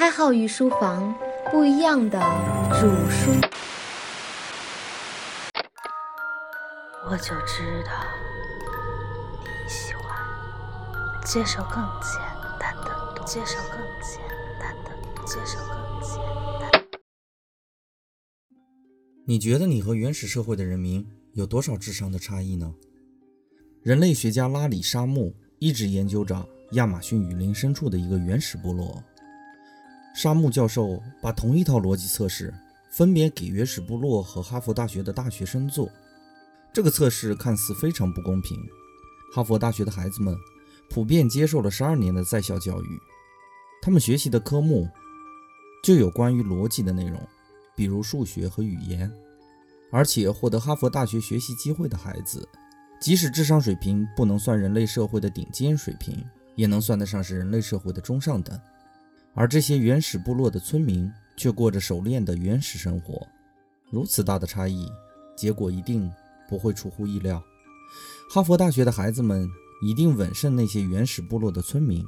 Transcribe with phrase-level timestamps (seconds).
[0.00, 1.14] 开号与书房
[1.52, 2.18] 不一样的
[2.70, 3.30] 主书，
[7.06, 7.92] 我就知道
[9.42, 10.02] 你喜欢
[11.26, 12.18] 接受更简
[12.58, 14.22] 单的，接受更简
[14.58, 14.90] 单的，
[15.26, 16.16] 接受更简
[16.58, 16.82] 单。
[19.26, 22.74] 你觉得你和原始社会的人民有多少智商的差异呢？
[23.82, 29.04] 人类学家拉里·沙木一直研究着亚马逊雨林深处的一个原始部落。
[30.20, 32.52] 沙木教授把同一套逻辑测试
[32.90, 35.88] 分别给原始部落和哈佛大学的大学生做。
[36.74, 38.54] 这个测试看似非常不公平。
[39.34, 40.36] 哈佛大学的孩子们
[40.90, 43.00] 普遍接受了十二年的在校教育，
[43.80, 44.86] 他们学习的科目
[45.82, 47.18] 就有关于逻辑的内容，
[47.74, 49.10] 比如数学和语言。
[49.90, 52.46] 而且获得哈佛大学学习机会的孩子，
[53.00, 56.22] 即使智商水平不能算人类社会的顶尖水平，
[56.56, 58.60] 也能算得上是人类社会的中上等。
[59.34, 63.26] 而这些原始部落的村民却过着熟练的原始生活，
[63.90, 64.86] 如此大的差异，
[65.36, 66.10] 结果一定
[66.48, 67.42] 不会出乎意料。
[68.32, 69.48] 哈佛大学的孩子们
[69.82, 72.04] 一定稳胜那些原始部落的村民。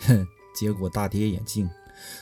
[0.00, 1.68] 哼，结果大跌眼镜。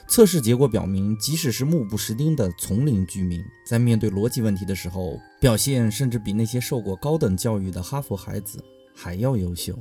[0.08, 8.64] 测试结果表明，即使是目不识丁的丛林居民，在面对逻辑问题的时候，表现甚至比那些受过高等教育的哈佛孩子
[8.94, 9.78] 还要优秀。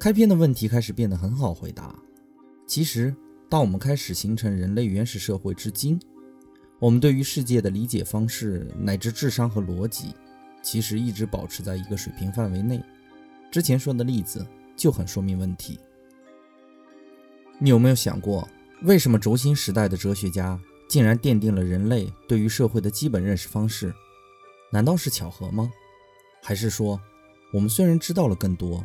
[0.00, 1.94] 开篇的问题开始变得很好回答。
[2.70, 3.12] 其实，
[3.48, 6.00] 当我们开始形成人类原始社会至今，
[6.78, 10.14] 我们对于世界的理解方式乃至智商和逻辑，
[10.62, 12.80] 其实一直保持在一个水平范围内。
[13.50, 14.46] 之前说的例子
[14.76, 15.80] 就很说明问题。
[17.58, 18.48] 你有没有想过，
[18.82, 20.56] 为什么轴心时代的哲学家
[20.88, 23.92] 竟然奠定了人类对于社会的基本认识方式？
[24.70, 25.68] 难道是巧合吗？
[26.40, 27.00] 还是说，
[27.52, 28.84] 我们虽然知道了更多，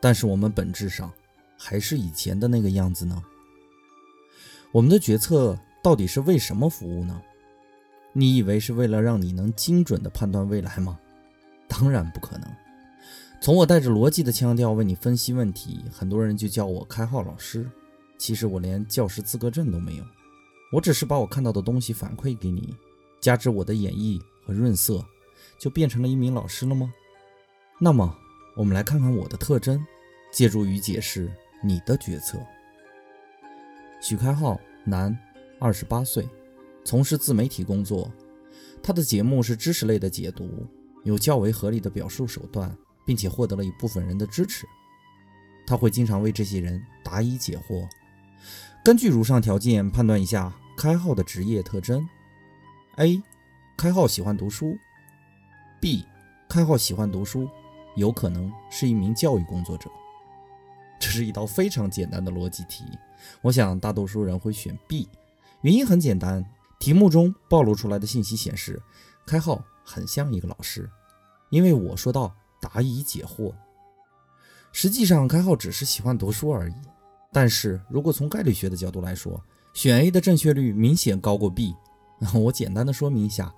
[0.00, 1.08] 但是我们本质上……
[1.62, 3.22] 还是以前的那个样子呢？
[4.72, 7.20] 我们的决策到底是为什么服务呢？
[8.14, 10.98] 你以为是为了让你能精准地判断未来吗？
[11.68, 12.50] 当然不可能。
[13.42, 17.70] 从我带着逻辑的腔调为你分析问题，很多人就叫我开号老师。
[18.16, 20.04] 其实我连教师资格证都没有，
[20.72, 22.74] 我只是把我看到的东西反馈给你，
[23.20, 25.04] 加之我的演绎和润色，
[25.58, 26.92] 就变成了一名老师了吗？
[27.78, 28.16] 那么，
[28.56, 29.84] 我们来看看我的特征，
[30.32, 31.30] 借助于解释。
[31.60, 32.38] 你的决策。
[34.00, 35.16] 许开浩，男，
[35.58, 36.28] 二十八岁，
[36.84, 38.10] 从事自媒体工作。
[38.82, 40.66] 他的节目是知识类的解读，
[41.04, 44.66] 有较为合理的表述手段，并且获得了一部分人的支持。
[45.66, 47.86] 他会经常为这些人答疑解惑。
[48.82, 52.08] 根据如上条件判断一下开号的职业特征
[52.96, 53.22] ：A.
[53.76, 54.78] 开号喜欢读书
[55.80, 56.04] ；B.
[56.48, 57.46] 开号喜欢读书，
[57.96, 59.90] 有可能是一名教育工作者。
[61.00, 62.84] 这是一道非常简单的逻辑题，
[63.40, 65.08] 我想大多数人会选 B，
[65.62, 66.44] 原因很简单，
[66.78, 68.80] 题目中暴露出来的信息显示，
[69.26, 70.88] 开号很像一个老师，
[71.48, 73.54] 因为我说到答疑解惑，
[74.72, 76.74] 实际上开号只是喜欢读书而已。
[77.32, 81.74] 但是如果从概率学的角度来说，选 A 的正确率明显高过 B。
[82.34, 83.50] 我简单的说明一下，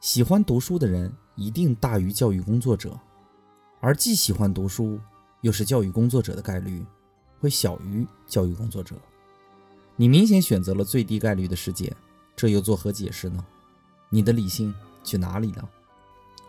[0.00, 2.98] 喜欢读书的人一定大于教育工作者，
[3.80, 4.98] 而既喜欢读书。
[5.42, 6.84] 又是教育工作者的概率
[7.40, 8.94] 会小于教育工作者，
[9.96, 11.94] 你明显选择了最低概率的事件，
[12.36, 13.44] 这又作何解释呢？
[14.10, 15.68] 你的理性去哪里了？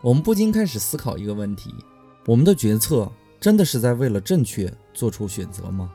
[0.02, 1.74] 我们不禁开始思考一个问题：
[2.26, 3.10] 我们的决策
[3.40, 5.90] 真的是在为了正确做出选择吗？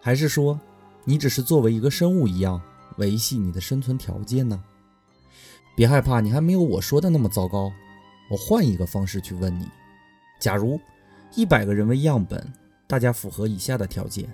[0.00, 0.60] 还是说
[1.04, 2.60] 你只是作为一个生物一样
[2.98, 4.62] 维系你的生存条件呢？
[5.74, 7.72] 别害怕，你还没有我说的那么糟糕。
[8.30, 9.66] 我换一个方式去问你：
[10.38, 10.78] 假如。
[11.36, 12.46] 一百个人为样本，
[12.86, 14.32] 大家符合以下的条件：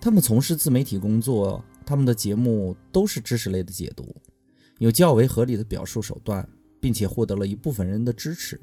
[0.00, 4.14] 他们从事自媒体工作，他们的节目都是知识类的解读，
[4.78, 6.48] 有较为合理的表述手段，
[6.80, 8.58] 并且获得了一部分人的支持。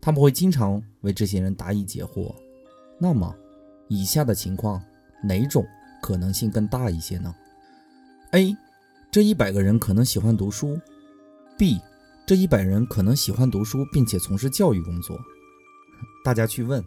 [0.00, 2.34] 他们会经常为这些人答疑解惑。
[2.98, 3.32] 那么，
[3.88, 4.82] 以下的情况
[5.22, 5.64] 哪种
[6.02, 7.32] 可能性更大一些呢
[8.32, 8.56] ？A.
[9.12, 10.76] 这一百个人可能喜欢读书
[11.56, 11.80] ；B.
[12.26, 15.16] 这一百人可能喜欢读书，并且从事教育工作。
[16.24, 16.84] 大家去问。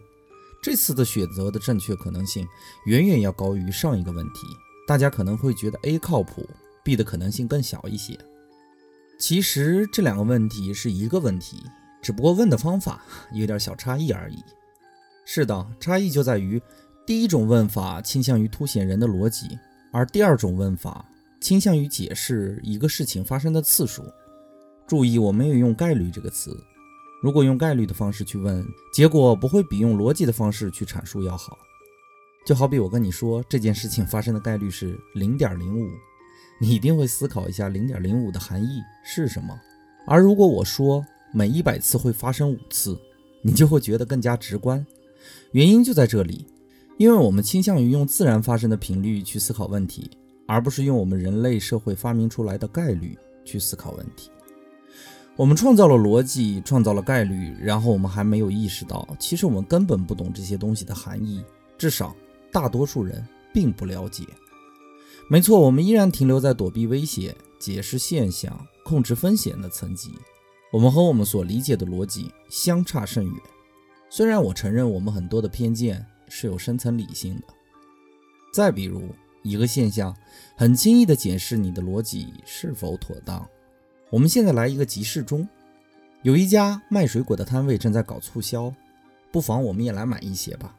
[0.61, 2.47] 这次的选择的正确可能性
[2.85, 4.47] 远远要高于上一个问题。
[4.87, 6.47] 大家可能会觉得 A 靠谱
[6.83, 8.17] ，B 的可能性更小一些。
[9.19, 11.63] 其实这两个问题是一个问题，
[12.01, 13.03] 只不过问的方法
[13.33, 14.43] 有点小差异而已。
[15.25, 16.61] 是的，差异就在于
[17.05, 19.59] 第一种问法倾向于凸显人的逻辑，
[19.91, 21.05] 而第二种问法
[21.39, 24.03] 倾向于解释一个事情发生的次数。
[24.87, 26.57] 注意，我没有用概率这个词。
[27.21, 31.57] 如果用概率的方式去问，结果不会比用逻辑的方式去阐述要好。
[32.45, 35.89] 就好比我跟你说这件事情发生的概率是零点零五，
[36.59, 39.59] 你一定会思考一下零点零五的含义是什么。
[40.07, 42.97] 而如果我说每一百次会发生五次，
[43.41, 44.83] 你就会觉得更加直观。
[45.51, 46.47] 原因就在这里，
[46.97, 50.09] 因为我们倾向于用自然发生的频率去思考问题，
[50.47, 54.31] 而不是用我们人类社会发明出来的概率去思考问题。
[55.39, 61.41] 我们创造了逻辑，创造了概率，然后我们还没有意识到，其实我们根本不懂这些东西的含义，
[61.77, 62.13] 至少
[62.51, 64.25] 大多数人并不了解。
[65.29, 68.53] 没错，我们依然停留在躲避威胁、解释现象、
[68.83, 70.11] 控制风险的层级，
[70.73, 73.33] 我们和我们所理解的逻辑相差甚远。
[74.09, 77.43] 虽然我承认我们很多的偏见是有深层理性的。
[78.53, 79.03] 再比如，
[79.43, 80.13] 一个现象
[80.57, 83.47] 很轻易地检视你的逻辑是否妥当。
[84.11, 85.47] 我们现在来一个集市中，
[86.23, 88.73] 有一家卖水果的摊位正在搞促销，
[89.31, 90.75] 不妨我们也来买一些吧。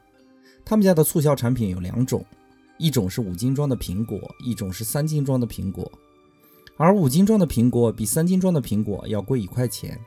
[0.64, 2.24] 他们家的促销产品有两种。
[2.76, 5.92] 一种是五斤装的苹果，一种是三斤装的苹果，
[6.78, 10.00] 而五斤装的苹果比三斤装的苹果要贵一块钱。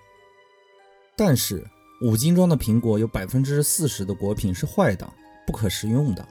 [1.16, 1.64] 但是
[2.02, 5.08] 五斤装的苹果有百分之四十的果品是坏的，
[5.46, 6.28] 不可食用的，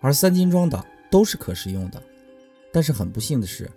[0.00, 2.02] 而三斤装的都是可食用的。
[2.72, 3.70] 但是很不幸的是，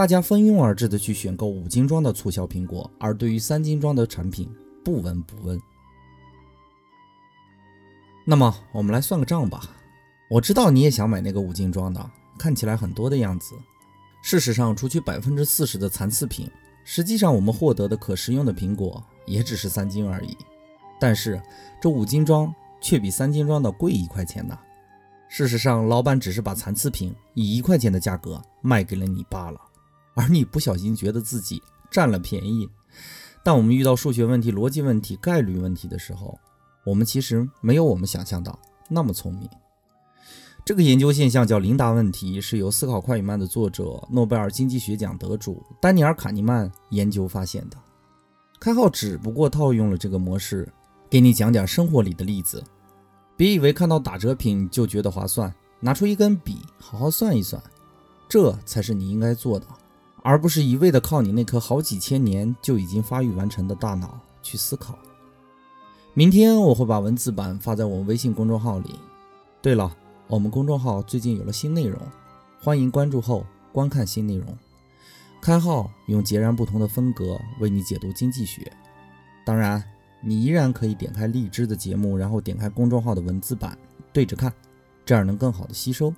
[0.00, 4.50] 大家蜂拥而至的去选购五斤装的促销苹果，而对于三斤装的产品
[4.82, 5.60] 不闻不问。
[8.24, 9.60] 那么我们来算个账吧。
[10.30, 13.54] 我知道你也想买那个五斤装的，看起来很多的样子。
[14.22, 16.50] 事实上，除去百分之四十的残次品，
[16.82, 20.34] 实际上我们获得的可食用的苹果也只是三斤而已。
[20.98, 21.38] 但是
[21.78, 22.50] 这五斤装
[22.80, 24.58] 却比三斤装的贵一块钱呢。
[25.28, 29.60] 事实上，老板只是把残次品以一块钱的价格卖给了你罢了，
[30.14, 32.68] 而你不小心觉得自己占了便宜。
[33.42, 36.38] 但我们遇到数学问题、逻辑问题、概率问题的时候，
[36.84, 38.56] 我们其实没有我们想象的
[38.88, 39.48] 那么聪明。
[40.62, 47.76] 这个研究现象叫琳达问题，是由《思考快与慢》的作者、诺贝尔经济学奖得主丹尼尔·卡尼曼研究发现的。
[48.60, 50.70] 开号只不过套用了这个模式，
[51.08, 52.62] 给你讲点生活里的例子。
[53.38, 57.60] 别以为看到打折品就觉得划算，拿出一根笔，好好算一算，
[58.28, 59.66] 这才是你应该做的，
[60.22, 64.98] 而不是一味的靠你那颗好几千年就已经发育完成的大脑去思考。
[66.14, 68.94] 明天我会把文字版发在我们微信公众号里。
[69.62, 69.96] 对了。
[70.26, 72.00] 我们公众号最近有了新内容，
[72.62, 74.56] 欢迎关注后观看新内容。
[75.42, 78.70] 开号用截然不同的风格为你解读经济学。
[79.44, 79.82] 当然，
[80.22, 83.76] 你依然可以点开荔枝的节目，然后点开公众号的文字版
[84.12, 84.54] 对着看，
[85.04, 86.14] 这样能更好的吸收，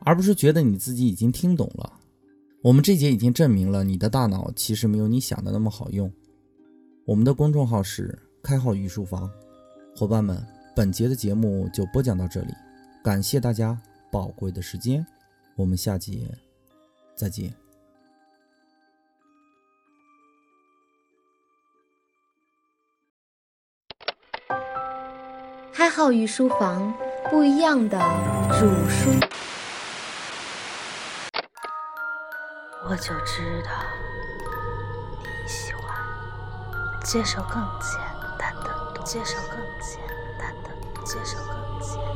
[0.00, 1.92] 而不是觉得你自己已经听懂了。
[2.66, 6.12] 我们这节已经证明了你的大脑其实没有你想的那么好用。
[7.04, 9.30] 我们的公众号是开号御书房，
[9.94, 12.52] 伙伴们，本节的节目就播讲到这里。
[13.04, 13.80] 感谢大家
[14.10, 15.06] 宝贵的时间，
[15.54, 16.28] 我们下节
[17.14, 17.54] 再见。
[25.72, 26.92] 开号御书房
[27.30, 27.96] 不一样的
[28.58, 29.10] 主书，
[32.96, 33.70] 我就知道
[35.20, 35.84] 你喜欢
[37.04, 38.00] 接受更简
[38.38, 40.00] 单的，接受更简
[40.38, 40.70] 单的，
[41.04, 42.15] 接受更简。